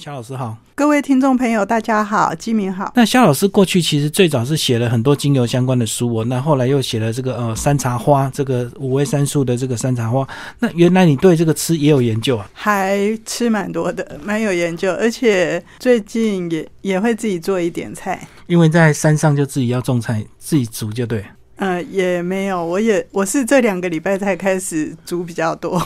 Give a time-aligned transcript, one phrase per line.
[0.00, 2.90] 肖老师好，各位听众朋友，大家好，基民好。
[2.96, 10.26] 那肖老师过去其实最早是写了很多精油相关的书哦，那后来又写了这个呃山茶花，这个五味三素的这个山茶花。
[10.58, 12.48] 那原来你对这个吃也有研究啊？
[12.54, 18.26] 还吃蛮多的，蛮有研究，而且最近也也会自己做一点菜。
[18.46, 21.22] 因为在山上就自己要种菜，自己煮就对。
[21.62, 25.78] 嗯，也没有，我也我是这两个礼拜才开始煮比较多。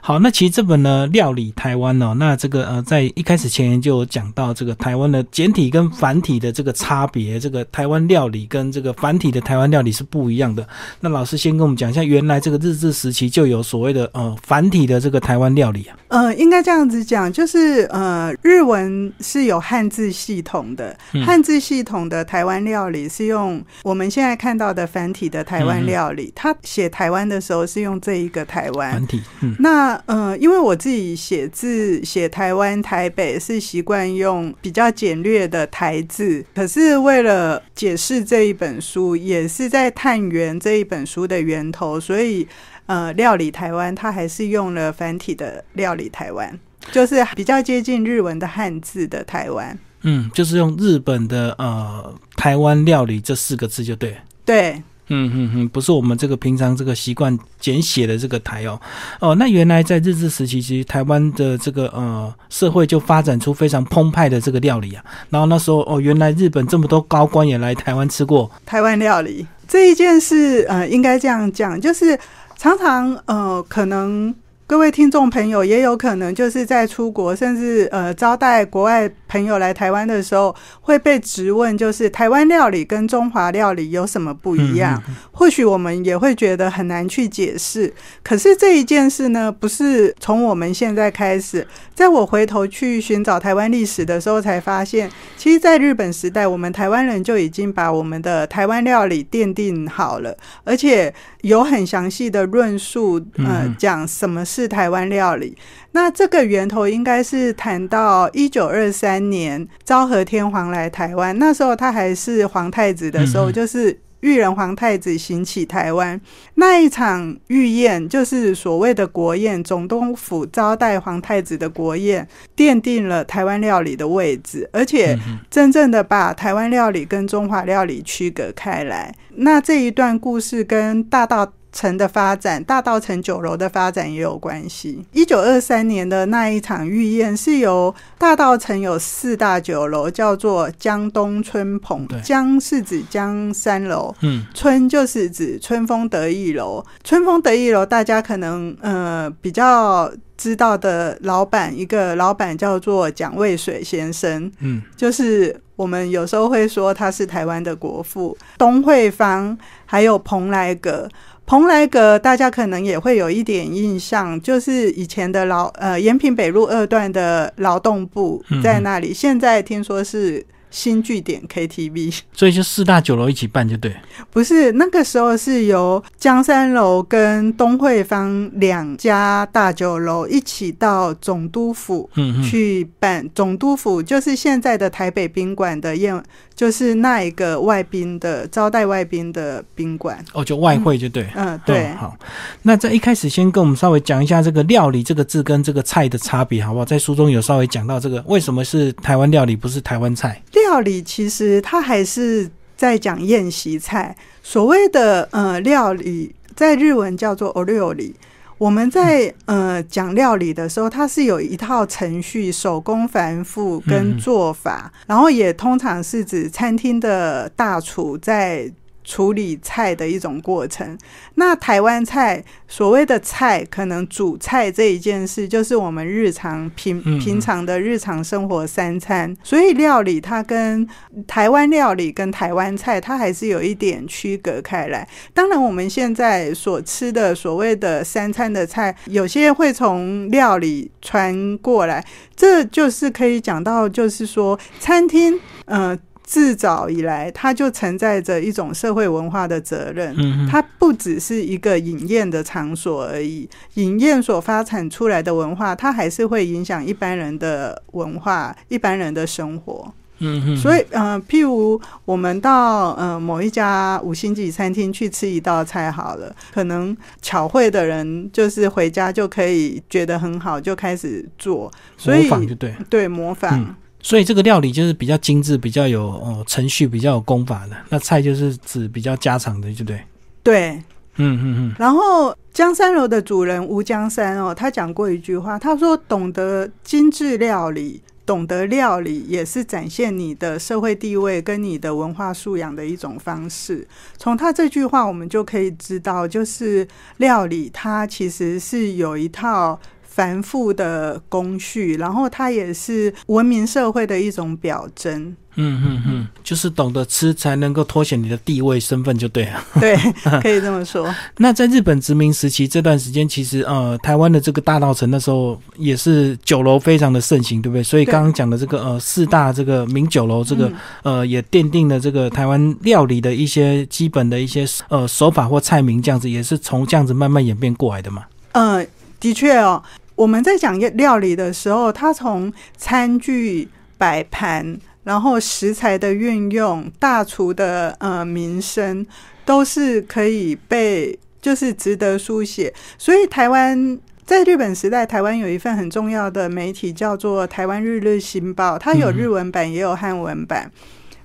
[0.00, 10.64] 好，那其实这本呢，料理台湾哦，那这个呃，在一开始前就有讲到这个台湾的简体跟繁体的这个差别，这个台湾料理跟这个繁体的台湾料理是不一样的。
[11.00, 15.98] 那老师先跟我们讲一下，原来这个日治时期就有所谓的呃繁体的这个台湾料理啊。
[16.06, 20.96] 呃，应该这样子讲，就是呃，日文是有汉字系统的，
[21.26, 23.47] 汉字系统的台湾料理是用。
[23.82, 29.22] 我们现在看到的繁体的台湾料理，他写台湾的时候是用这一个台湾繁体。
[29.58, 42.46] 那呃，因为我自己写字写台湾台北是习惯用比较简略的台字，可是为了解释这一本书，也是在探源这一本书的源头，所以
[42.86, 46.58] 呃，料理台湾它还是用了繁体的料理台湾，
[46.90, 49.78] 就是比较接近日文的汉字的台湾。
[50.02, 54.16] 嗯，就是用日本的呃台湾料理这四个字就对。
[54.44, 58.80] 对，嗯嗯嗯，不是我们这个平常这个习惯简写的这个台哦。
[59.20, 65.04] 哦，那原来在日治时期，其实台湾的这个呃社会就发展出非常澎湃的这个料理啊。
[65.30, 72.18] 然后那时候哦，原来日本这么多高官也来台湾吃过台湾料理这一件事，呃，应该这样讲，就是
[72.56, 74.34] 常常呃可能。
[74.70, 85.00] 各位听众朋友，也有可能就是在出国，甚至呃招待国外朋友来台湾的时候，会被质问，就是台湾料理跟中华料理有什么不一样？
[85.30, 87.94] 或许我们也会觉得很难去解释。
[88.22, 104.58] 可是这一件事呢，不是从我们现在开始，在我回头去寻找台湾历史的时候，才发现，其实，在日本时代，我们台湾人就已经把我们的台湾料理奠定好了，而且有很详细的论述，呃，讲什么是。
[104.58, 105.56] 是台湾料理，
[105.92, 116.20] 那这个源头应该是谈到一九二三年昭和天皇来台湾，那时候他还是皇太子的时候，就是裕仁皇太子行起台湾
[116.54, 125.18] 那一场御宴，就是所谓的国宴，总督府招待皇太子的国宴，奠定了台湾料理的位置，而且
[125.50, 129.14] 真正的把台湾料理跟中华料理区隔开来。
[129.36, 131.52] 那这一段故事跟大道。
[131.70, 135.04] 城的发展，大道城酒楼的发展也有关系。
[135.12, 142.08] 一九二三年的那一场御宴，是由大道城有四大酒楼，叫做江东春蓬。
[142.24, 146.84] 江是指江山楼，嗯，春就是指春风得意楼。
[147.04, 158.36] 春风得意楼，大家可能呃比较知道的老板，一个老板叫做蒋渭水先生，嗯，就是我们有时候会说他是台湾的国父。
[158.56, 161.08] 东惠芳还有蓬莱阁。
[161.48, 170.44] 蓬莱阁，大家可能也会有一点印象，就是以前的劳呃延平北路二段的劳动部在那里，现在听说是。
[170.70, 173.96] 新据点 KTV，所以就四大酒楼一起办就对。
[174.30, 182.10] 不是那个时候是由江山楼跟东汇坊两家大酒楼一起到总督府
[182.44, 183.26] 去办。
[183.34, 186.22] 总督府就是现在的台北宾馆的宴，
[186.58, 190.18] 就是那一个外宾的招待外宾的宾馆。
[190.32, 191.24] 哦，就外汇就对。
[191.36, 191.86] 嗯，对。
[191.94, 192.16] 好，
[192.62, 196.84] 那在一开始先跟我们稍微讲一下这个料理这个字跟这个菜的差别，好不好？
[196.84, 200.42] 在书中有稍微讲到这个为什么是台湾料理，不是台湾菜。
[200.52, 208.16] 料理其实它还是在讲宴席菜，所谓的呃料理，在日文叫做 o 料理。
[208.58, 218.70] 我们在呃讲料理的时候，它是有一套程序，手工繁复跟做法，然后也通常是指餐厅的大厨在。
[219.08, 220.96] 处理菜的一种过程。
[221.36, 229.34] 那台湾菜所谓的菜，可能煮菜这一件事，就是我们日常平平常的日常生活三餐。
[229.42, 230.86] 所以料理它跟
[231.26, 235.08] 台湾料理跟台湾菜，它还是有一点区隔开来。
[235.32, 242.04] 当然，我们现在所吃的所谓的三餐的菜，有些会从料理传过来，
[242.36, 245.98] 这就是可以讲到，就是说餐厅，呃。
[246.28, 250.14] 自早以来，它就承载着一种社会文化的责任。
[250.46, 259.90] 它不只是一个饮宴的场所而已，饮宴所发展出来的文化，它还是会影响一般人的文化、一般人的生活。
[260.18, 272.74] 嗯嗯，所以，呃，譬如我们到呃某一家五星级餐厅去吃一道菜好了，可能巧会的人就是回家就可以觉得很好，就开始做，所以模仿就对。
[272.90, 273.58] 对模仿。
[273.58, 277.76] 嗯所以这个料理就是比较精致，比较有哦程序，比较有功法的。
[277.88, 280.00] 那菜就是指比较家常的，对不对。
[280.42, 280.70] 对，
[281.16, 293.86] 嗯嗯嗯，然后江山楼的主人吴江山哦，他讲过一句话，他说：“懂得精致料理，懂得料理，也是展现你的社会地位跟你的文化素养的一种方式。”
[294.16, 296.86] 从他这句话，我们就可以知道，就是
[297.16, 299.78] 料理它其实是有一套。
[300.18, 305.36] 繁复的工序，然后它也是文明社会的一种表征。
[305.60, 309.64] 嗯嗯嗯，就是懂得吃才能够凸显你的地位身份，就对了。
[309.80, 309.96] 对，
[310.42, 311.12] 可以这么说。
[311.36, 317.82] 那在日本殖民时期这段时间，其实呃，台湾的这个大稻城那时候也是酒楼非常的盛行，对不对？
[317.82, 320.72] 所以刚刚讲的这个呃四大这个名酒楼，这个
[321.04, 328.24] 呃也奠定了这个台湾料理的一些基本的一些呃手法或菜名，这样子也是从这样子慢慢演变过来的嘛。
[328.52, 328.86] 嗯，
[329.20, 329.82] 的确哦。
[330.18, 339.06] 我们在讲料理的时候，它从餐具摆盘，然后食材的运用，大厨的呃名声，
[339.44, 342.74] 都是可以被就是值得书写。
[342.98, 350.68] 所以台湾在日本时代，台湾有一份很重要的媒体叫做《台湾日日新报》，它有日文版也有汉文版。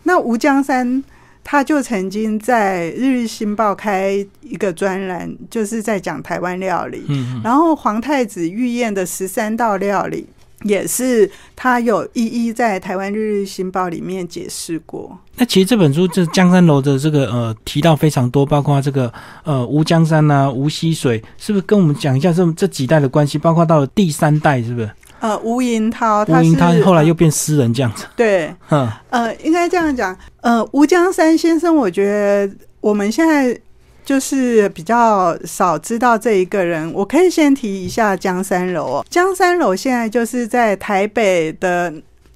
[0.03, 1.03] 那吴江山。
[1.43, 7.03] 他就曾经在《日日新报》开一个专栏，就是在讲台湾料理。
[7.09, 10.25] 嗯，然后皇太子御宴的十三道料理，
[10.63, 15.17] 也是他有一一在台湾《日日新报》里面解释过。
[15.35, 19.11] 那其实这本书这江山楼的这个呃提到非常多，包括这个
[19.43, 23.37] 呃吴江山呐、吴溪水，是不是跟我们讲一下这这几代的关系？
[23.37, 24.89] 包括到了第三代，是不是？
[25.23, 28.05] 呃，吴银涛，吴银涛后来又变诗人这样子。
[28.13, 30.13] 对，嗯，呃，应该这样讲。
[30.41, 33.57] 呃，吴江山先生，我觉得我们现在
[34.03, 36.91] 就是比较少知道这一个人。
[36.93, 41.93] 我可以先提一下江山楼哦，江山楼现在就是在台北的。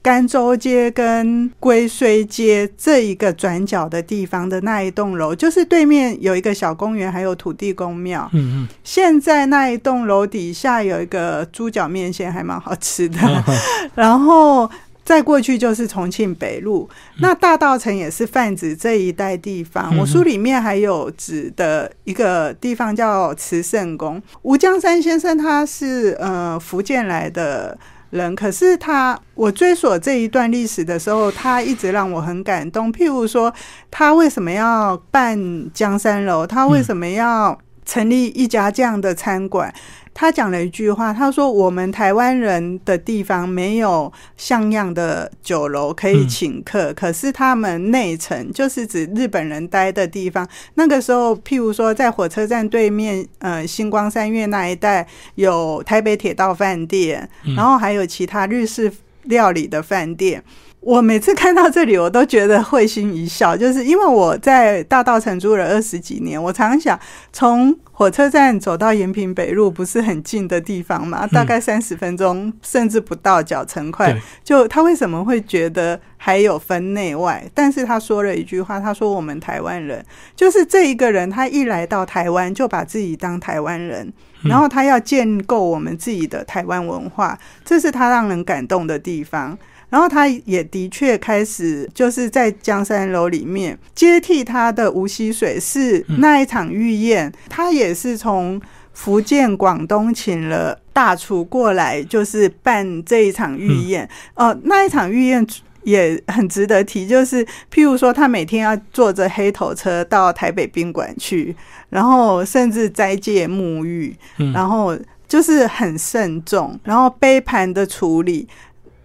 [0.07, 8.29] 甘州街跟龟虽街这一个转角的地方的那一栋楼，就是对面有一个小公园，还有土地公庙。
[8.31, 8.67] 嗯嗯。
[8.85, 13.17] 现在那一栋楼底下有一个猪脚面线，还蛮好吃的。
[13.95, 14.71] 然后
[15.03, 16.89] 再过去就是重庆北路，
[17.19, 19.93] 那大道城也是泛指这一带地方。
[19.97, 24.23] 我书里面还有指的一个地方叫慈圣宫。
[24.43, 27.77] 吴江山先生他是呃福建来的。
[28.09, 32.91] 人，可是他，我追索这一段历史的时候，他一直让我很感动。
[32.91, 33.53] 譬如说，
[33.91, 35.37] 他为什么要办
[35.73, 36.47] 江山楼？
[36.47, 39.73] 他为什么要成立一家这样的餐馆？
[40.19, 50.47] 他讲了一句话，他说：“我们台湾人的地方没有像样的酒楼可以请客，可是他们内城就是指日本人待的地方。
[50.73, 58.91] 那个时候，譬如说在火车站对面，呃，星光三月那一带有台北铁道饭店，然后还有其他日式
[59.25, 60.43] 料理的饭店。
[60.87, 66.97] 我每次看到这里，我都觉得会心一笑， 就是因为我在大道城住了二十几年，我常想
[67.33, 67.77] 从。
[67.97, 71.25] 火车站走到延平北路不是很近的地方嘛？
[71.25, 74.15] 大概三十分钟，甚至不到脚程快。
[74.43, 77.43] 就他为什么会觉得还有分内外？
[77.55, 80.05] 但是他说了一句话，他说：“我们台湾人
[80.35, 84.13] 就是这一个人，他一来到台湾就把自己当台湾人，
[84.43, 87.35] 然后他要建构我们自己的台湾文化，
[87.65, 89.57] 这是他让人感动的地方。”
[89.89, 104.09] 然后他也的确开始就是在江山楼里面接替他的吴溪水是那一场御宴，他也是从福建、广东请了大厨过来，就是办这一场御宴。
[104.35, 105.47] 哦，那一场御宴
[105.83, 111.55] 也很值得提，就是譬如说他每天要坐着黑头车到台北宾馆去，
[111.89, 114.13] 然后甚至斋戒沐浴，
[114.53, 114.97] 然后
[115.29, 118.45] 就是很慎重，然后杯盘的处理，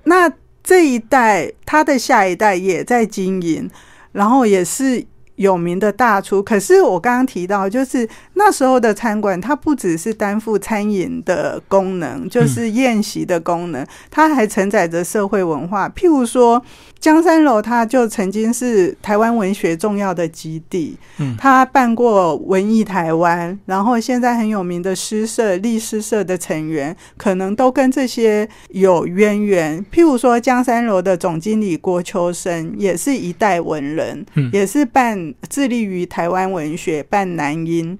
[0.02, 0.28] 那。
[0.62, 3.68] 这一代，他的下一代也在经营，
[4.12, 5.04] 然后也是
[5.36, 6.42] 有名的大厨。
[6.42, 15.88] 可是我刚刚提到，就是那时候的餐馆，它不只是担负餐饮的功能，就是宴席的功能，它还承载着社会文化。
[15.88, 16.62] 譬如说。
[17.02, 20.96] 江山楼，它就曾经是台湾文学重要的基地。
[21.18, 29.84] 嗯，他办过文艺台湾，然后现在很有名的诗社、立诗社的成员，可能都跟这些有渊源。
[29.92, 37.98] 譬如说，江山楼的总经理郭秋生，也是一代文人，也是办致力于台湾文学，办南音。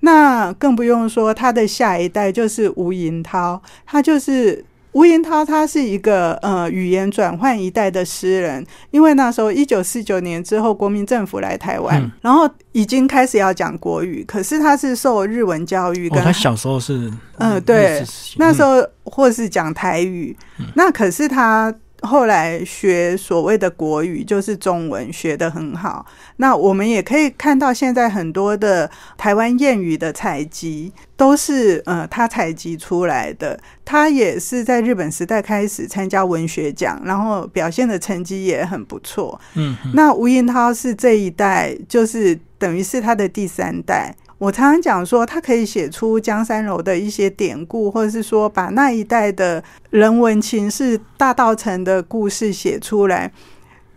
[0.00, 4.64] 那更不用说他的下一代就是吴银涛，他就是。
[4.92, 18.02] 吴银涛他是一个呃语言转换一代的诗人，因为那时候一九四九年之后，国民政府来台湾，嗯然后已经开始要讲国语，可是他是受日文教育哦，跟、他小时候是嗯对
[18.38, 20.34] 那时嗯候或是讲台语，
[20.74, 26.06] 那可是他后来学所谓的国语，就是中文学得很好。
[26.36, 33.58] 那我们也可以看到，现在很多的台湾谚语的采集都是呃他采集出来的。
[33.84, 39.40] 他也是在日本时代开始参加文学奖，然后表现的成绩也很不错。
[39.54, 44.14] 嗯嗯那吴英涛是这一代，就是等于是他的第三代。
[44.38, 53.32] 我常常讲说，他可以写出江山楼的一些典故，或者是说把那一代的人文情事、大道城的故事写出来。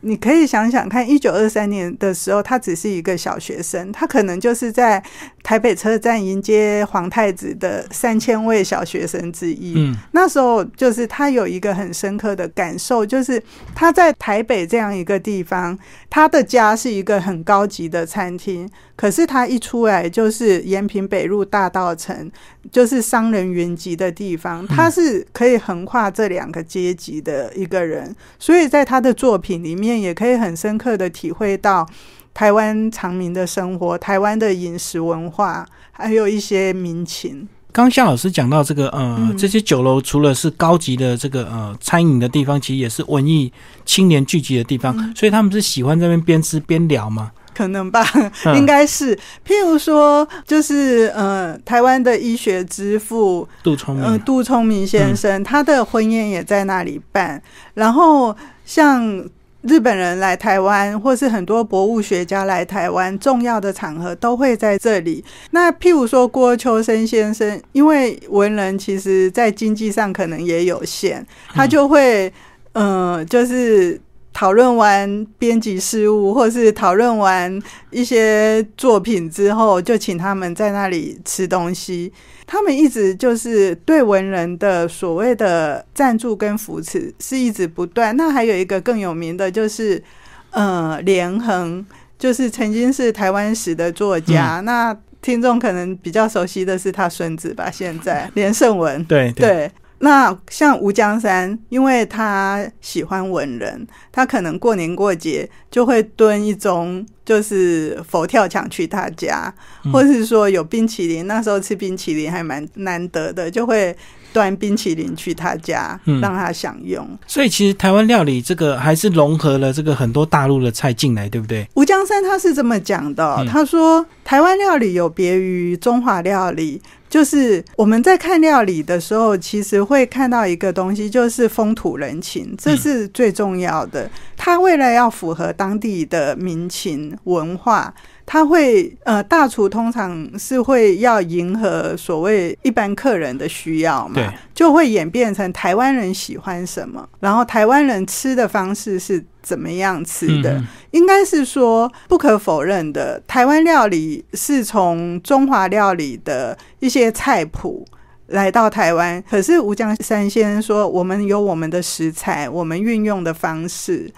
[0.01, 5.01] 你可以想想看，一九二三年的时候，他只是一个小学生，他可能就是在
[5.43, 9.73] 台北车站迎接皇太子的三千位小学生之一。
[9.77, 13.41] 嗯那时候就是他有一个很深刻的感受，就是
[13.73, 15.77] 他在台北这样一个地方，
[16.09, 22.31] 他的家是一个很高级的餐厅，可是他一出来就是延平北路大道城，
[22.69, 31.87] 就是商人云集的地方，他是可以横跨这两个阶级的一个人，所以在他的作品里面也可以很深刻的体会到。
[32.33, 37.45] 台湾长民的生活，台湾的饮食文化，还有一些民情。
[37.73, 43.51] 刚刚夏老师讲到这个呃，嗯这些酒楼除了是高级的这个呃餐饮的地方，其实也是文艺
[43.85, 47.33] 青年聚集的地方，嗯所以他们是喜欢在那边边吃边聊嘛。
[47.55, 48.05] 可能吧，
[48.45, 49.15] 嗯应该是。
[49.45, 57.41] 譬如说，就是呃，台湾的医学之父，杜聪明，呃，杜聪明先生，他的婚宴也在那里办。
[57.73, 59.23] 然后像
[59.61, 65.23] 日本人来台湾，或是很多博物学家来台湾，重要的场合都会在这里。
[65.51, 72.31] 那譬如说郭秋生先生，因为文人其实在经济上可能也有限，他就会
[72.73, 73.99] 呃，就是。
[74.33, 82.11] 讨论完编辑事务，或是讨论完一些作品之后，就请他们在那里吃东西。
[82.47, 88.15] 他们一直就是对文人的所谓的赞助跟扶持是一直不断。
[88.17, 90.03] 那还有一个更有名的就是，
[90.49, 91.85] 呃，连横，
[92.19, 94.59] 就是曾经是台湾史的作家。
[94.65, 99.01] 那听众可能比较熟悉的是他孙子吧，现在连胜文。
[99.05, 99.71] 对对，
[100.03, 109.53] 那像吴江山，因为他喜欢文人，他可能过年过节就会蹲一盅，就是佛跳墙去他家，
[109.93, 113.95] 或是说有冰淇淋，那时候吃冰淇淋还蛮难得的，就会
[114.33, 117.07] 端冰淇淋去他家，嗯让他享用。
[117.27, 121.67] 所以其实台湾料理这个还是融合了这个很多大陆的菜进来，对不对？
[121.75, 126.81] 吴江山他是这么讲的哦、嗯他说台湾料理有别于中华料理。
[127.09, 134.09] 就是我们在看料理的时候，其实会看到一个东西，就是风土人情，这是最重要的。
[134.37, 137.93] 他为了要符合当地的民情文化，
[138.25, 144.21] 他会呃，大厨通常是会要迎合所谓一般客人的需要嘛，
[144.53, 150.53] 就会演变成台湾人喜欢什么，然后台湾人吃的方式是怎么样吃的。
[150.53, 157.85] 嗯应该是说不可否认的，台湾料理是从中华料理的一些菜谱。
[158.27, 164.09] 来到台湾，可是吴江山先生说，我们有我们的食材，我们运用的方式。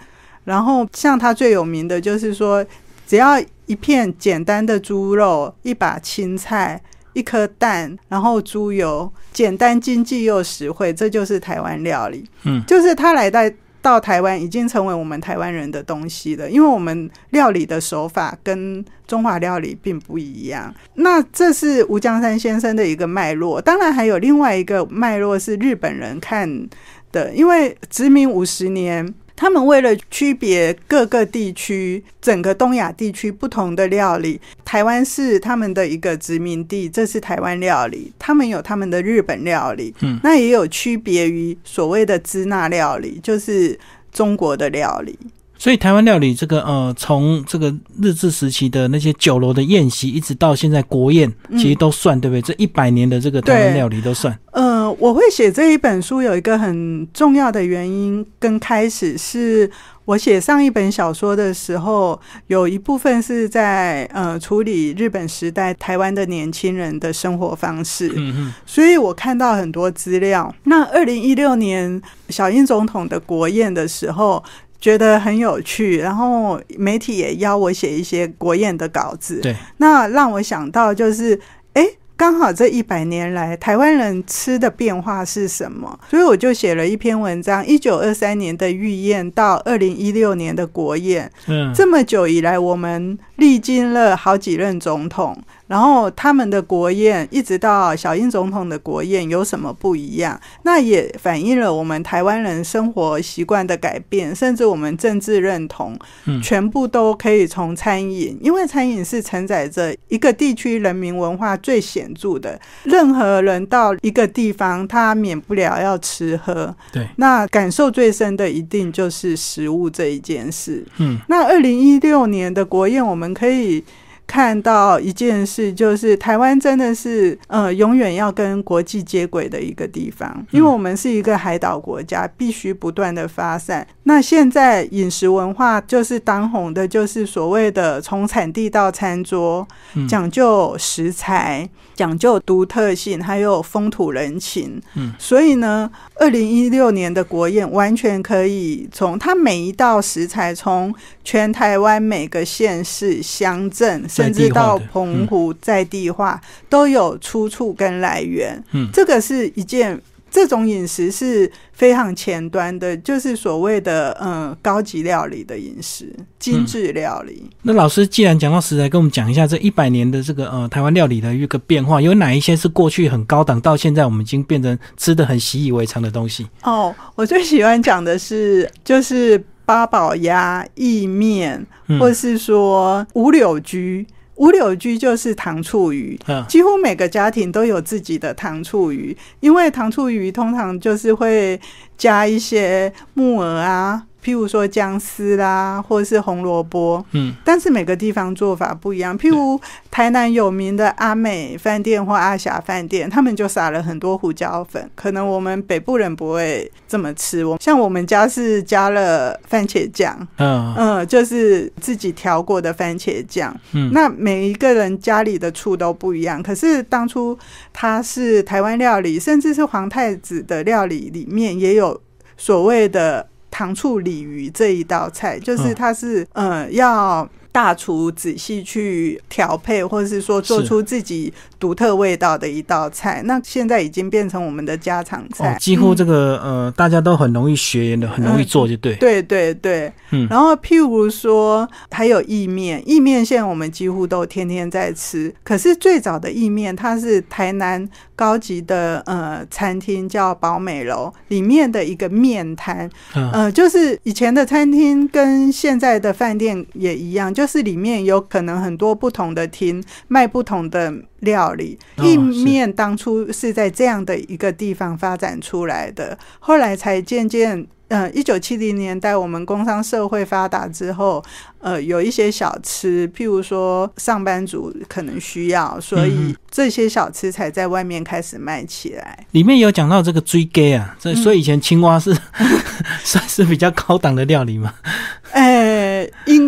[0.44, 2.64] 然后，像他最有名的就是说，
[3.06, 6.80] 只要一片简单的猪肉，一把青菜，
[7.12, 12.24] 一颗蛋，然后猪油，简单经济又实惠，这就是台湾料理。
[12.44, 13.40] 嗯就是他来到
[13.80, 16.50] 到台湾，已经成为我们台湾人的东西了。
[16.50, 20.74] 因为我们料理的手法跟中华料理并不一样。
[20.94, 26.68] 那这是吴江山先生的一个脉络，当然还有另外一个脉络是日本人看
[27.12, 29.14] 的，因为殖民五十年。
[29.36, 43.78] 他们为了区别各个地区、整个东亚地区不同的料理，台湾是他们的一个殖民地，这是台湾料理；他们有他们的日本料理，嗯那也有区别于所谓的支那料理，就是
[44.12, 45.18] 中国的料理。
[45.56, 52.42] 所以台湾料理这个呃，从这个日治时期的那些酒楼的宴席，一直到现在国宴，嗯其实都算，对不对？
[52.42, 54.36] 这一百年的这个台湾料理都算。
[54.52, 59.70] 呃，我会写这一本书有一个很重要的原因跟开始，是
[60.04, 68.08] 我写上一本小说的时候，有一部分是在呃处理日本时代台湾的年轻人的生活方式。
[68.16, 70.54] 嗯嗯所以我看到很多资料。
[70.64, 74.42] 那二零一六年小英总统的国宴的时候，
[74.80, 79.40] 觉得很有趣，然后媒体也邀我写一些国宴的稿子。
[79.40, 81.40] 对，那让我想到就是，
[81.72, 81.82] 哎，
[82.16, 85.98] 刚好这一百年来台湾人吃的变化是什么？
[86.08, 95.36] 所以我就写了一篇文章：一九二三年的御宴到二零一六年的国宴，嗯，这么久以来，我们历经了好几任总统。
[95.66, 100.38] 然后他们的国宴一直到小英总统的国宴有什么不一样？
[100.62, 105.98] 那也反映了我们台湾人生活习惯的改变，甚至我们政治认同，
[106.42, 112.60] 全部都可以从餐饮，因为餐饮是承载着一个地区人民文化最显著的。
[112.82, 120.86] 任何人到一个地方，他免不了要吃喝，对，那感受最深的一定就是食物这一件事。
[120.98, 123.82] 嗯，那二零一六年的国宴，我们可以。
[124.26, 133.86] 看到一件事，就是台湾真的是呃，永远要跟国际接轨的一个地方，因为我们是一个海岛国家，必须不断的发散。
[134.04, 139.66] 那现在饮食文化就是当红的，就是所谓的从产地到餐桌，
[140.08, 144.80] 讲究食材，讲究独特性，还有风土人情。
[144.94, 154.04] 嗯，所以呢，二零一六年的国宴完全可以从它每一道食材，从全台湾每个县市乡镇。
[154.08, 160.00] 甚至到澎湖在地化都有出处跟来源，嗯，这个是一件
[160.34, 167.48] 这种饮食是非常前端的，就是所谓的嗯高级料理的饮食，精致料理。
[167.62, 176.48] 那老师既然讲到食材，跟我们讲一下这一百年的这个呃台湾料理的一个变化，有哪一些是过去很高档，到现在我们已经变成吃的很习以为常的东西？
[176.64, 179.40] 哦，我最喜欢讲的是就是。
[179.66, 181.66] 八宝鸭、意面，
[181.98, 186.18] 或是说五柳居，五柳居就是糖醋鱼。
[186.48, 191.60] 几乎每个家庭都有自己的糖醋鱼，因为糖醋鱼通常就是会
[191.96, 194.02] 加一些木耳啊。
[194.24, 199.16] 譬如说姜丝啦，或者是红萝卜，嗯，但是每个地方做法不一样。
[199.18, 207.44] 譬如台南有名的阿美饭店或阿霞饭店，他们就撒了很多胡椒粉，可能我们北部人不会这么吃。
[207.44, 213.54] 我像我们家是加了番茄酱，嗯嗯，就是自己调过的番茄酱。
[213.72, 216.42] 嗯，那每一个人家里的醋都不一样。
[216.42, 217.38] 可是当初
[217.74, 222.00] 它是台湾料理，甚至是皇太子的料理里面也有
[222.38, 223.28] 所谓的。
[223.54, 227.28] 糖醋鲤鱼这一道菜，就是它是呃要。
[227.54, 235.56] 大厨仔细去调配，或者是说做出自己独特味道的一道菜，那现在已经变成我们的家常菜。
[235.60, 238.96] 几乎这个呃，大家都很容易学的，很容易做，就对。
[238.96, 240.26] 对对对，嗯。
[240.28, 245.32] 然后譬如说还有意面，意面现在我们几乎都天天在吃。
[245.44, 257.43] 可是最早的意面，它是台南高级的呃餐厅叫宝美楼里面的一个面摊，呃，就是以前的餐厅跟现在的饭店也一样，就。
[257.44, 267.66] 就是里面有可能很多不同的厅卖不同的料理，意面当初是在这样的一个地方发展出来的，后来才渐渐。
[267.88, 271.22] 嗯，一九七零年代，我们工商社会发达之后，
[271.60, 279.26] 呃，有一些小吃，譬如说上班族可能需要，所以这些小吃才在外面开始卖起来。
[279.32, 282.16] 里面有讲到这个追鸡啊，这所以以前青蛙是
[283.04, 284.74] 算是比较高档的料理吗？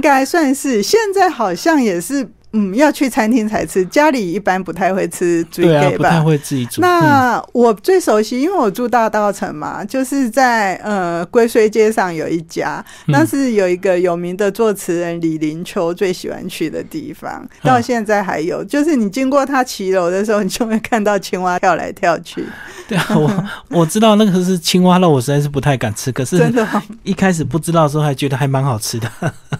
[0.06, 2.30] 应该算是，现在好像也是。
[2.56, 6.80] 嗯，要去餐厅才吃，家里一般不太会吃猪对啊，不太会自己煮。
[6.80, 18.64] 那我最熟悉，因为我住大道城嘛，就是在呃龟虽街上有一家，那是有一个有名的作词人李林秋最喜欢去的地方，到现在还有。
[18.64, 22.42] 就是你经过他骑楼的时候，你就会看到青蛙跳来跳去。
[22.88, 26.10] 对啊，我我知道那个是青蛙肉，我实在是不太敢吃。
[26.12, 26.66] 可是真的，
[27.02, 29.10] 一开始不知道的时候还觉得还蛮好吃的。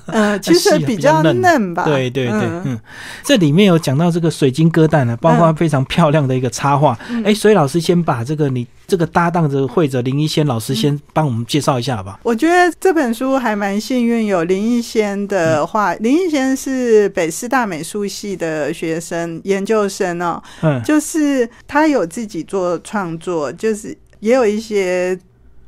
[0.07, 1.85] 呃， 其实比较嫩吧。
[1.85, 2.79] 对对对，嗯。
[3.22, 6.99] 这里面有讲到这个水晶歌蛋呢，包括非常漂亮的一个插画。
[7.25, 12.20] 哎，所以老师先把这个你这个搭档的会者林一仙老师先帮我们介绍一下吧。
[12.22, 15.94] 我觉得这本书还蛮幸运，有林一仙的画。
[15.94, 25.18] 林一仙是北师大美术系的学生研究生哦，嗯，就是他有自己做创作，就是也有一些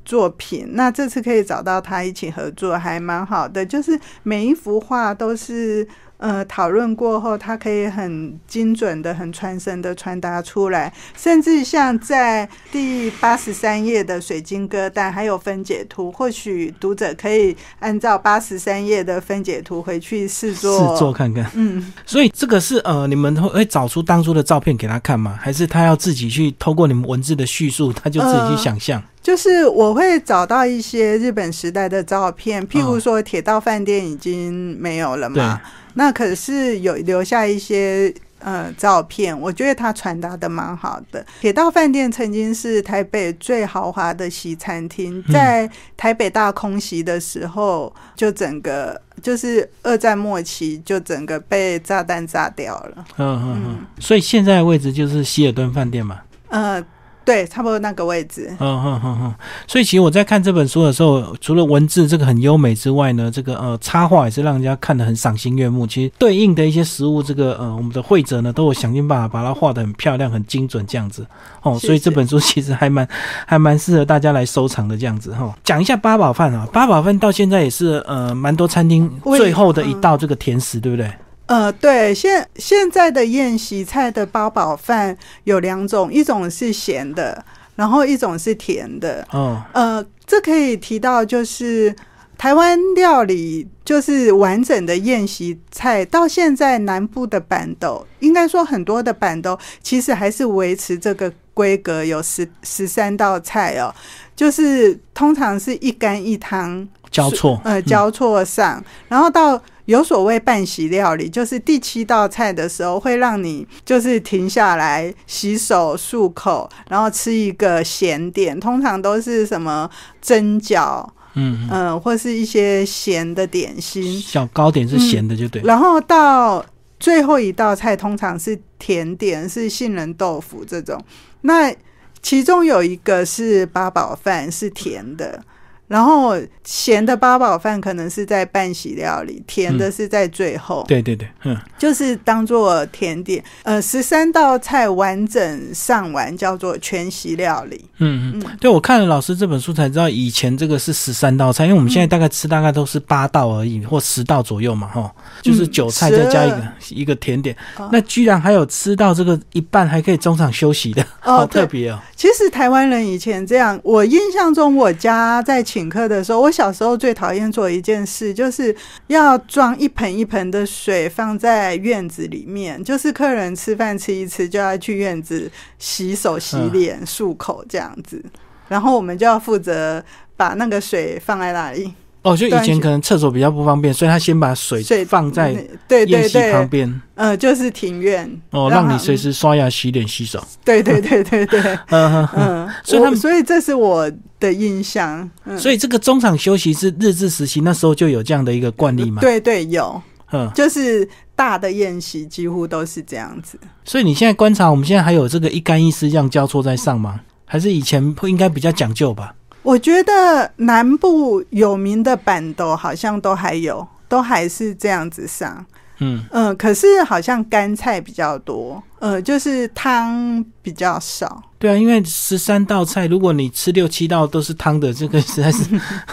[0.09, 0.67] 作品。
[0.73, 3.65] 那这次可以找到他一起合作，还蛮好的。
[3.65, 5.87] 就是每一幅画都是。
[6.19, 21.49] 呃，讨论过后，他可以很精准的、很传神的传达出来，甚至像在第八十三页的水晶歌单还有分解图，或许读者可以按照八十三页的分解图回去试做试做看看。
[21.55, 25.39] 嗯，所以这个是呃，你们会会找出当初的照片给他看吗？
[25.41, 29.01] 还是他要自己去透过你们文字的叙述，他就自己去想象？
[29.29, 35.61] 就是我会找到一些日本时代的照片，譬如说铁道饭店已经没有了嘛。
[35.93, 41.23] 那可是有留下一些呃照片，我觉得他传达的蛮好的。
[41.43, 53.05] 铁道饭店曾经是台北最豪华的西餐厅，在台北大空袭的时候，就整个就是二战末期，就整个被炸弹炸掉了。
[53.19, 56.21] 嗯嗯嗯，所以现在的位置就是希尔顿饭店嘛。
[56.49, 56.83] 呃。
[57.29, 58.49] 对，差不多那个位置。
[58.59, 59.35] 嗯嗯嗯嗯，
[59.67, 65.87] 所以其实我在看这本书的时候，除了文字这个很优美之外呢，这个呃插画也是让人家看得很赏心悦目。
[65.87, 71.27] 其实对应的一些食物，这个呃我们的会者呢都有想尽办法把它画得很漂亮、很精准这样子。
[71.61, 73.07] 哦，所以这本书其实还蛮
[73.47, 75.55] 还蛮适合大家来收藏的这样子哈。
[75.63, 81.13] 讲一下八宝饭啊，八宝饭到现在也是呃蛮多餐厅最后的一道这个甜食，对不对？
[81.49, 87.43] 呃，对，现现在的宴席菜的八宝饭有两种，一种是咸的，
[87.75, 89.27] 然后一种是甜的。
[89.33, 91.97] 哦，呃，这可以提到就是
[92.37, 103.91] 台湾料理，就是完整的宴席菜，到现在南部的板豆，应该说很多的板豆其实还是维持这个规格，有十十三道菜哦，
[104.37, 109.59] 就是通常是一干一汤交错，呃，交错上，然后到。
[109.89, 119.89] 有所谓半席料理，就是第七道菜的时候会让你就是停下来洗手漱口，然后吃一个咸点，通常都是什么
[120.21, 124.21] 蒸饺，嗯嗯，或是一些咸的点心。
[124.21, 125.63] 小糕点是咸的就对。
[125.63, 126.63] 然后到
[127.01, 131.03] 最后一道菜通常是甜点，是杏仁豆腐这种。
[131.41, 131.75] 那
[132.21, 135.43] 其中有一个是八宝饭，是甜的。
[135.89, 140.85] 然后咸的八宝饭可能是在半席料理，甜的是在最后。
[140.87, 143.43] 对对对，嗯，就是当做甜点。
[143.63, 147.83] 呃，十三道菜完整上完叫做全席料理。
[147.97, 157.57] 嗯嗯，对我看了老师这本书才知道，以前这个是十三道菜，因为我们现在大概吃大概都是八道而已，或十道左右嘛，哈，就是韭菜再加一个一个甜点。
[157.91, 161.99] 那居然还有吃到这个一半还可以中场休息的，好特别哦。
[162.15, 165.65] 其实台湾人以前这样，我印象中我家在。
[165.79, 168.75] 请客的时候，我小时候最讨厌做一件事，就是
[169.07, 178.21] 要装一盆一盆的水放在院子里面，就是客人吃饭吃一吃就要去院子洗手、洗脸、漱口这样子，
[178.67, 180.05] 然后我们就要负责
[180.37, 181.95] 把那个水放在那里。
[182.23, 185.53] 哦，就以前可能厕所比较不方便，所以他先把水水放在
[185.87, 190.43] 对对对旁边，呃，就是庭院哦，让你随时刷牙、洗脸、洗手。
[190.65, 195.31] 对对对对对，嗯 嗯，所以他们所以这是我的印象。
[195.57, 199.21] 所以这个中场休息是日治时期那时候就有这样的一个惯例吗？
[199.23, 200.03] 对对有，
[200.33, 203.59] 嗯，就是大的宴席几乎都是这样子。
[203.85, 207.21] 所以你现在观察，我们现在还有这个一干一湿这样交错在上吗？
[207.51, 209.35] 还是以前应该比较讲究吧？
[209.69, 215.63] 我觉得南部有名的板豆好像都还有，都还是这样子上。
[215.99, 221.43] 嗯嗯，可是好像干菜比较多，呃，就是汤比较少。
[221.59, 225.65] 对啊，因为十三道菜，如果你吃六七道都是汤的，这个实在是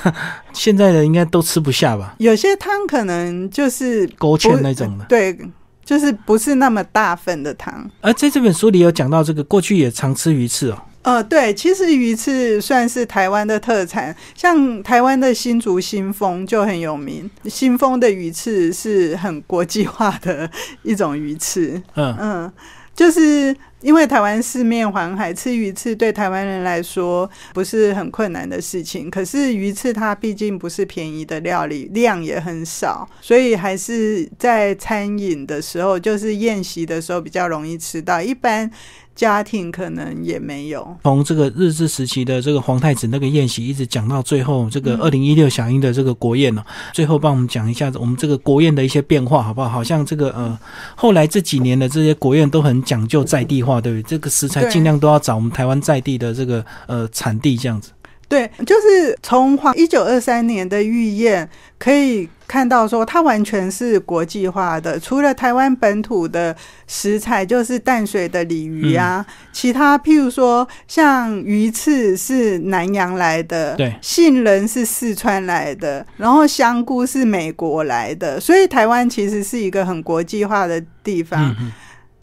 [0.51, 2.15] 现在的应该都吃不下吧？
[2.17, 5.37] 有些汤可能就是勾芡那种的，对，
[5.85, 7.89] 就是不是那么大份的汤。
[8.01, 10.77] 而在这本书里有讲到，这个过去也常吃鱼翅哦。
[11.05, 17.29] 呃，对，其实鱼翅算是台湾的特产，像台湾的新竹新丰就很有名。
[17.45, 20.49] 新丰的鱼翅是很国际化的
[20.81, 22.53] 一种鱼翅，嗯嗯，
[22.95, 29.07] 就是因为台湾四面环海，吃鱼翅对台湾人来说不是很困难的事情。
[29.07, 38.19] 可是鱼翅它毕竟不是便宜的料理，量也很少，所以还是在餐饮的时候，就是宴席的时候比较容易吃到。
[38.19, 38.71] 一般。
[39.15, 40.85] 家庭可能也没有。
[41.03, 49.69] 从这个日治时期的这个皇太子那个宴席，一直讲到最后这个二零一六小英的这个国宴呢，最后帮我们讲一下我们这个国宴的一些变化，好不好？
[49.69, 50.59] 好像这个呃，
[50.95, 54.03] 后来这几年的这些国宴都很讲究在地化，对不对？
[54.09, 57.91] 这个食材尽量都要找我们台湾在地的这个呃产地这样子。
[58.27, 64.99] 对，就是从黄一九二三年的御宴可以看到，说它完全是国际化的。
[64.99, 66.55] 除了台湾本土的
[66.87, 81.55] 食材，就是淡水的鲤鱼啊，其他譬如说像鱼翅是南洋来的，对，杏仁是四川来的，然后香菇是美国来的，所以台湾其实是一个很国际化的地方。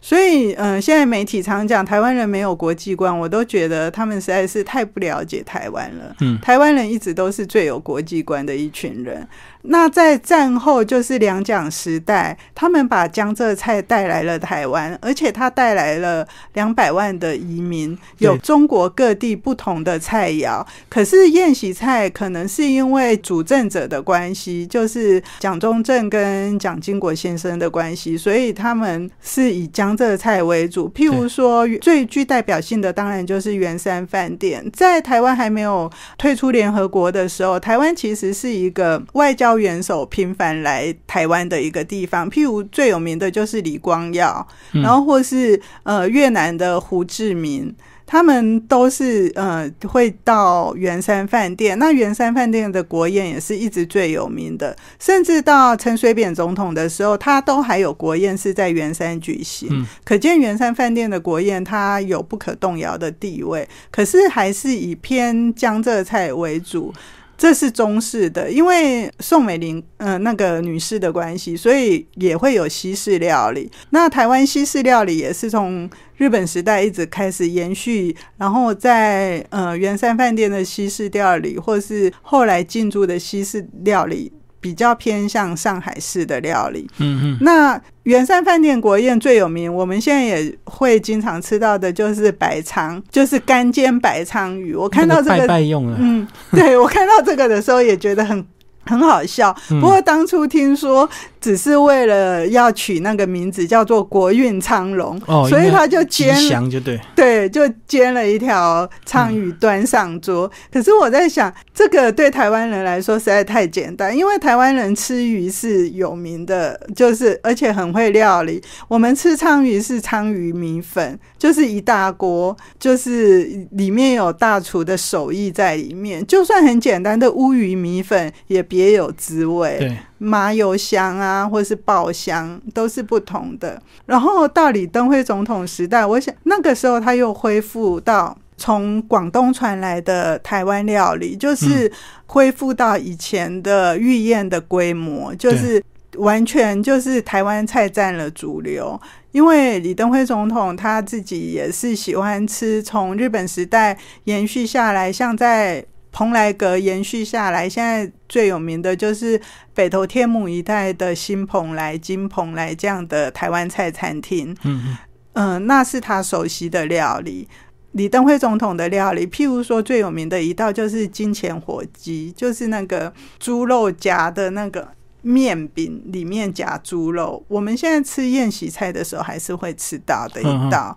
[0.05, 6.13] 所以，嗯，现在媒体常讲台湾人没有国际观，我都觉得他们实在是太不了解台湾了。
[6.19, 9.25] 嗯，台湾人一直都是最有国际观的一群人。
[9.63, 20.65] 那在战后就是两蒋时代，他们把江浙菜带来了台湾，而且他带来了两百万的移民，有中国各地不同的菜肴。
[20.89, 30.89] 可是宴席菜可能是因为主政者的关系，就是蒋中正跟蒋经国先生的关系，所以他们是以江浙菜为主。
[30.89, 42.29] 譬如说，最具代表性的当然就是圆山饭店，在台湾还没有退出联合国的时候，台湾其实是一个外交元首频繁来台湾的一个地方。
[42.29, 47.75] 譬如最有名的就是李光耀，然后或是呃越南的胡志明。
[48.05, 59.87] 他们都是呃会到圆山饭店，那圆山饭店的国宴也是一直最有名的，甚至到陈水扁总统的时候，他都还有国宴是在圆山举行。
[60.03, 66.93] 可见圆山饭店的国宴它有不可动摇的地位，可是还是以偏江浙菜为主。
[67.37, 73.69] 这是中式的，因为宋美龄嗯那个女士的关系，所以也会有西式料理。
[73.89, 84.31] 那台湾西式料理也是从日本时代一直开始延续，然后在呃圆山饭店的西式料理，或是后来进驻的西式料理。
[84.63, 86.89] 比较偏向上海式的料理。
[86.99, 94.73] 嗯嗯，那圆山饭店国宴最有名，我们现在也会经常吃到的，就是白鲳，就是干煎白鲳鱼。
[94.73, 95.97] 我看到这个，拜拜用了。
[95.99, 98.45] 嗯，对我看到这个的时候也觉得很。
[98.85, 101.09] 很好笑，不过当初听说
[101.43, 106.35] 只是为了要取那个名字叫做国运昌隆，所以他就煎
[106.69, 110.49] 就对对，就煎了一条鲳鱼端上桌。
[110.71, 118.59] 可是我在想，这个对台湾人来说实在太简单，因为台湾人吃鱼是有名的，就是而且很会料理。
[118.87, 126.25] 我们吃鲳鱼是鲳鱼米粉，就是一大锅，就是里面有大厨的手艺在里面。
[126.25, 128.63] 就算很简单的乌鱼米粉也。
[128.63, 133.81] 别有滋味，麻油香啊，或者是爆香，都是不同的。
[134.05, 141.91] 然后到李登辉总统时代，我想那个时候他又恢复到从广东传来的台湾料理，就是
[142.25, 145.83] 恢复到以前的御宴的规模，就是
[146.15, 148.99] 完全就是台湾菜占了主流。
[149.33, 155.85] 因为李登辉总统他自己也是喜欢吃从日本时代延续下来，像在。
[156.13, 159.41] 蓬莱阁延续下来，现在最有名的就是
[159.73, 164.55] 北投天母一带的新蓬莱、金蓬莱这样的台湾菜餐厅。
[164.63, 164.95] 嗯
[165.33, 167.49] 嗯，那是他熟悉的料理。
[167.93, 174.87] 李登辉总统的料理，譬如说最有名的一道就是金钱火鸡，就是那个猪肉夹的那个
[175.23, 177.43] 面饼，里面夹猪肉。
[177.47, 180.95] 我们现在吃宴席菜的时候，还是会吃到的一道。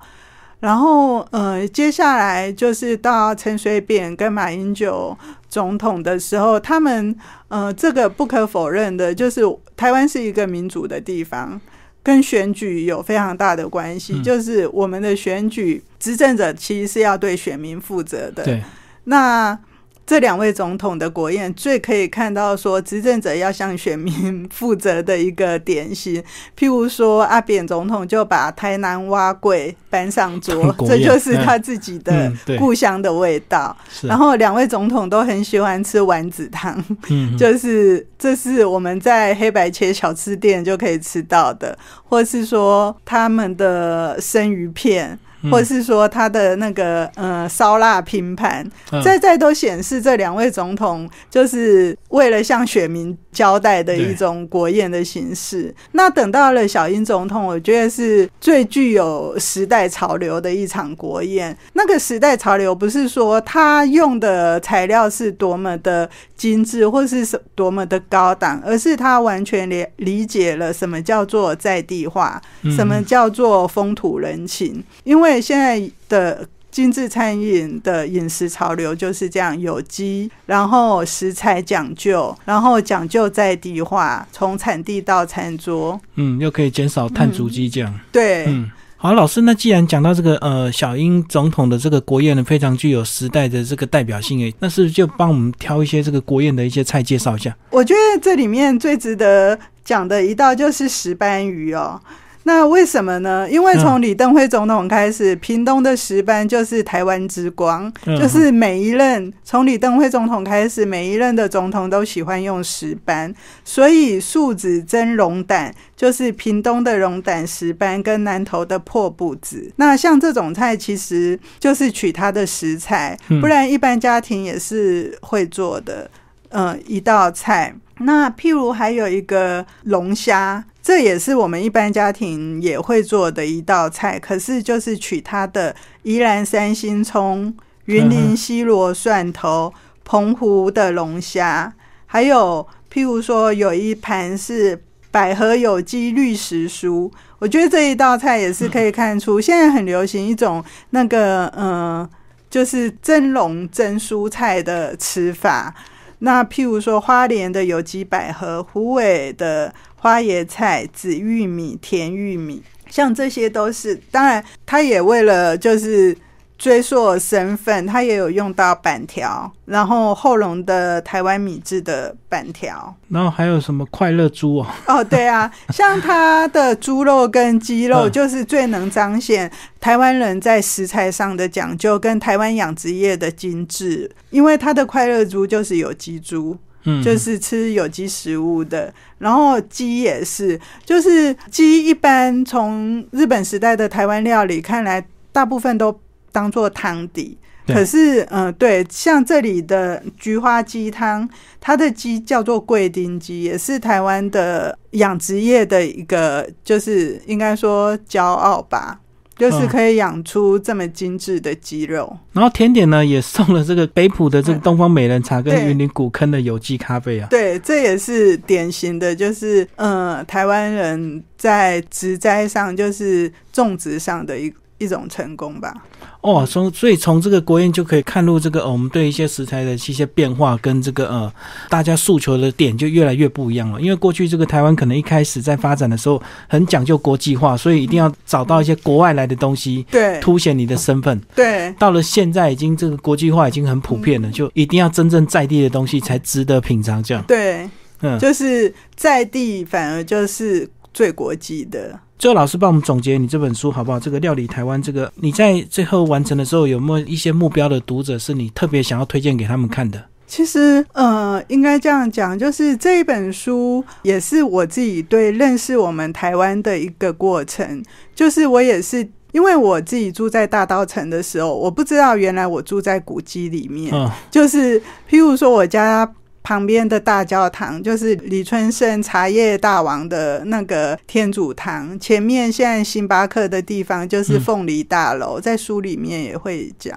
[0.61, 5.17] 然后，呃，接下来就是到陈水扁跟马英九
[5.49, 7.15] 总统的时候，他们，
[7.49, 9.43] 呃，这个不可否认的，就是
[9.77, 11.61] 台湾是一个民主的地方，
[12.03, 14.23] 跟选举有非常大的关系。
[14.23, 18.45] 就是我们的选举，执政者其实是要对选民负责的。
[18.45, 18.63] 对，
[19.05, 19.59] 那。
[20.07, 26.23] 这两位总统的国宴最可以看到说执政者要向选民负责的一个典型，
[26.57, 33.77] 譬如说阿扁总统就把台南蛙柜搬上桌，这就是他自己的故乡的味道。
[34.03, 36.81] 然后两位总统都很喜欢吃丸子汤，
[37.37, 45.19] 就是这是我们在黑白切小吃店就可以吃到的，或是说他们的生鱼片。
[45.51, 48.67] 或者是说他的那个呃烧腊拼盘，
[49.05, 55.73] 在在都显示这两位总统就是为了向选民交代的一种国宴的形式。
[55.93, 61.57] 那等到了小英总统，我觉得是最具有时代潮流的一场国宴。
[61.75, 67.25] 那个时代潮流不是说他用的材料是多么的精致，或是
[67.55, 72.43] 多么的高档，而是他完全理理解了什么叫做在地化，
[72.77, 75.37] 什么叫做风土人情，因为。
[75.37, 87.99] 现在的精致餐饮的饮食潮流就是这样，有机，然后食材讲究，然后讲究在地化，从产地到餐桌，嗯，又可以减少碳足迹，这样。
[88.13, 97.57] 对，嗯，好，老师，那既然讲到这个呃小英总统的这个国宴呢，非常具有时代的这个代表性诶，那是不是就帮我们挑一些这个国宴的一些菜介绍一下？
[97.71, 101.99] 我觉得这里面最值得讲的一道就是石斑鱼哦。
[102.47, 103.51] 那为什么呢？
[103.51, 119.73] 因为从李登辉总统开始，屏东的石斑就是台湾之光，就是每一任从李登辉总统开始，每一任的总统都喜欢用石斑，所以素子蒸龙胆就是屏东的龙胆石斑跟南投的破布子。
[119.75, 126.09] 那像这种菜，其实就是取它的食材，不然一般家庭也是会做的。
[126.51, 127.75] 嗯，一道菜。
[127.99, 137.53] 那譬如还有一个龙虾，这也是我们一般家庭也会做的一道菜，可是就是取它的宜兰三星葱、
[137.87, 141.75] 云林西螺蒜头、澎湖的龙虾，
[142.07, 152.09] 还有譬如说有一盘是百合有机绿食蔬，我觉得这一道菜也是可以看出现在很流行一种那个嗯，
[152.49, 155.75] 就是蒸笼蒸蔬菜的吃法。
[156.21, 163.95] 那譬如说花莲的有机百合，虎尾的花椰菜、紫玉米、甜玉米，像这些都是。
[164.11, 166.17] 当然，他也为了就是
[166.59, 174.67] 追溯身份，他也有用到板条，然后后龙的台湾米制的板条，然后还有什么快乐猪哦？
[174.87, 184.11] 哦，对啊，像它的猪肉跟鸡肉，就是最能彰显台湾人在食材上的讲究，跟台湾养殖业的精致。
[184.31, 188.93] 因为它的快乐猪就是有机猪，嗯，就是吃有机食物的。
[189.19, 196.01] 然后鸡也是，就是鸡一般从日本时代的台湾料理看来，大部分都
[196.37, 197.39] 当做汤底。
[197.67, 201.29] 可是，嗯，对，像这里的菊花鸡汤，
[201.61, 209.01] 它的鸡叫做贵丁鸡，也是台湾的养殖业的一个，就是应该说骄傲吧，
[209.37, 212.17] 就是可以养出这么精致的鸡肉。
[212.33, 217.27] 然后甜点呢，也送了这个北浦的这个东方美人茶跟云林古坑的有机咖啡啊。
[217.29, 225.73] 对，这也是典型的，就是嗯，台湾人在植栽上，就是种植上的一一种成功吧。
[226.21, 231.33] 哦，从所以从这个国宴就可以看入这个，我们对一些食材的一些变化跟这个呃，
[231.69, 233.81] 大家诉求的点就越来越不一样了。
[233.81, 241.21] 因为过去这个台湾可能一开始在发展的时候很讲究国际化，所以一定要找到一些国外来的东西，对，凸显你的身份。
[241.35, 247.01] 对，到了现在已经这个国际化已经很普遍了，就一定要真正在地的东西才值得品尝。
[247.03, 252.01] 这样，对，嗯，就是在地反而就是最国际的。
[252.19, 254.01] 最后，老师帮我们总结你这本书好不好？
[254.01, 260.03] 这个料理台湾，这个你在最后完成的时候，有没有一些目标的读者是你特别想要推荐给他们看的？
[260.27, 267.83] 其实，呃，应该这样讲，就是这一本书也是我自己对认识我们台湾的一个过程。
[268.15, 273.95] 就是我也是因为我自己住在大稻城的时候，我不知道原来我住在古迹里面。
[273.95, 276.11] 嗯就是譬如说我家。
[276.47, 286.97] 旁边的大教堂就是李春盛茶叶大王的那个天主堂，前面现在星巴克的地方就是凤梨大楼，在书里面也会讲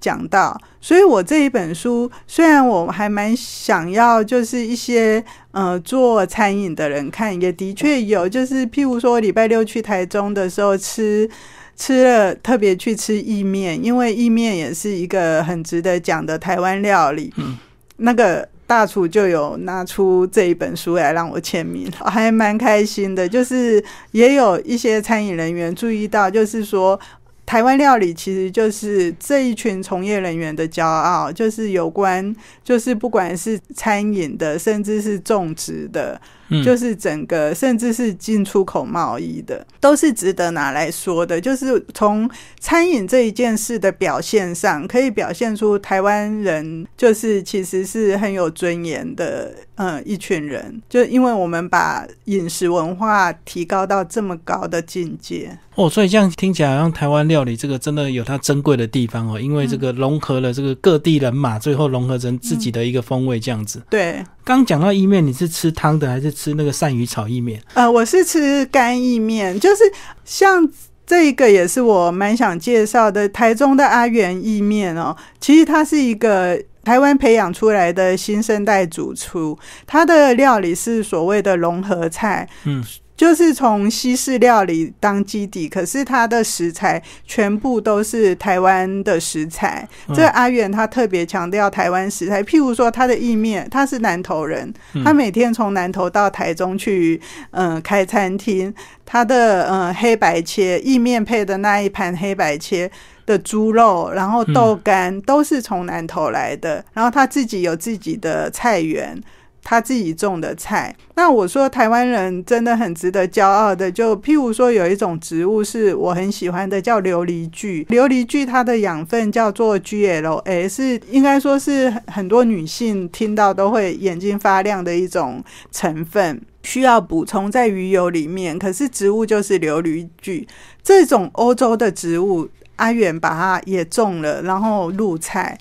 [0.00, 0.56] 讲到。
[0.80, 11.28] 所以我这一本书虽然我还蛮想要，就是一些呃做餐饮的人看，也的确有，就是譬如说礼拜六去台中的时候吃
[11.74, 17.32] 吃了，特别去吃意面，因为意面也是一个很值得讲的台湾料理。
[17.38, 17.58] 嗯，
[17.96, 18.48] 那个。
[18.66, 23.28] 大厨就有拿出这一本书来让我签名， 还蛮开心的。
[23.28, 26.98] 就是也有一些餐饮人员注意到，就是说
[27.46, 36.20] 台湾料理其实就是这一群从业人员的骄傲，就是有关，就是不管是餐饮的，甚至是种植的。
[36.62, 41.40] 就是整个，甚至是进出口贸易的，都是值得拿来说的。
[41.40, 42.30] 就是从
[42.60, 50.80] 餐饮这一件事的表现上，可以表现出台湾人就是其实是很有尊严的，嗯，一群人。
[50.88, 63.82] 就因为我们把饮食文化提高到这么高的境界哦，所以这样听起来，像台湾料理这个真的有它珍贵的地方哦，因为这个融合了这个各地人马，最后融合成自己的一个风味，这样子。
[63.90, 64.24] 对。
[64.44, 67.60] 刚讲到意面，你是吃汤的还是吃那个鳝鱼炒意面？
[67.72, 69.82] 呃，我是吃干意面，就是
[70.24, 70.68] 像
[71.06, 75.16] 这一个也是我蛮想介绍的台中的阿元意面哦。
[75.40, 82.84] 其实它是一个台湾培养出来的新生代主厨，他的料理是所谓的融合菜，嗯。
[83.16, 89.88] 就是从西式料理当基底，可是它的食材全部都是台湾的食材。
[90.08, 94.72] 这个阿远他特别强调台湾食材，譬如说他的意面，他是南投人，
[95.04, 97.20] 他每天从南投到台中去，
[97.52, 98.74] 嗯，开餐厅。
[99.06, 102.90] 他的嗯黑白切意面配的那一盘黑白切
[103.26, 109.22] 的猪肉，然后豆干都是从南投来的，然后他自己有自己的菜园。
[109.64, 117.84] 他自己种的菜，那我说台湾人真的很值得骄傲的，就譬如说有一种植物是我很喜欢的，叫琉璃苣。
[117.86, 128.58] 琉璃苣它的养分叫做 GLA，是应该说是很多女性听到都会眼睛发亮的一种成分，需要补充在鱼油里面。
[128.58, 130.46] 可是植物就是琉璃苣
[130.82, 132.46] 这种欧洲的植物，
[132.76, 135.58] 阿远把它也种了，然后入菜。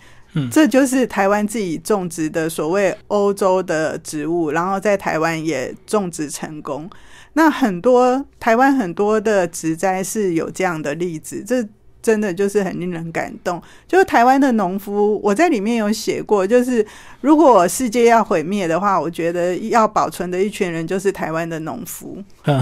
[0.52, 6.90] 这就是台湾自己种植的所谓欧洲的植物，然后在台湾也种植成功。
[7.34, 11.68] 那很多台湾很多的植栽是有这样的例子，这
[12.04, 13.60] 真的就是很令人感动。
[13.88, 16.86] 就是台湾的农夫，我在里面有写过，就是
[17.22, 22.22] 如果世界要毁灭的话，我觉得要保存的一群人就是台湾的农夫。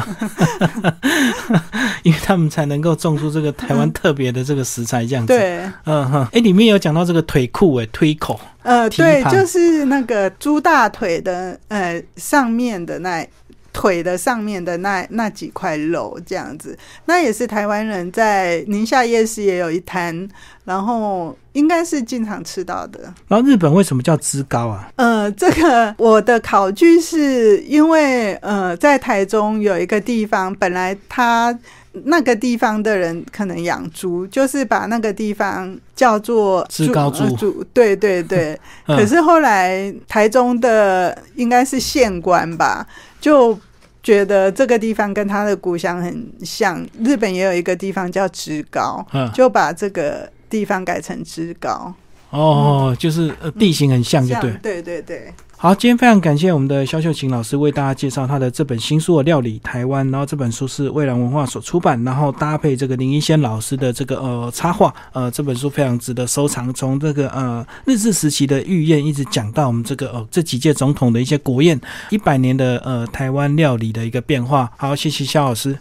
[2.04, 13.26] 因为他们才能够种出这个台湾特别的这个食材，这样子。，对，嗯哼，哎，里面有讲到这个腿裤，哎，推口，呃，蹄对，就是那个猪大腿的呃上面的那
[13.74, 20.28] 腿的上面的那那几块肉这样子，那也是台湾人在宁夏夜市也有一摊，
[20.66, 23.14] 然后应该是经常吃到的。
[23.28, 24.90] 然后日本为什么叫芝高啊？
[24.96, 31.58] 呃，这个我的考据是因为呃，在台中有一个地方，本来他
[32.06, 38.58] 那个地方的人可能养猪，就是把那个地方叫做芝高猪呃猪，对对对。
[38.88, 42.86] 嗯可是后来台中的应该是县官吧，
[43.22, 43.58] 就
[44.04, 46.86] 觉得这个地方跟他的故乡很像。
[47.00, 51.94] 日本也有一个地方叫职高，嗯，就把这个地方改成职高，
[52.32, 54.52] 哦，就是呃地形很像，就对。
[54.62, 55.34] 对对对。
[55.62, 66.74] 好，今天非常感谢我们的肖秀琴老师为大家介绍他的这本新书的料理台湾，然后这本书是蔚蓝文化所出版，然后搭配这个林一仙老师的这个呃插画，呃这本书非常值得收藏。
[66.74, 74.72] 从这个呃日治时期的御宴，一直讲到我们这个呃这几届总统的一些国宴，一百年的呃台湾料理的一个变化。
[74.78, 75.78] 好，谢谢肖老师。